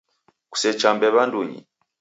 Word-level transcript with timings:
Kusechambe 0.51 1.07
w'andunyi! 1.15 1.59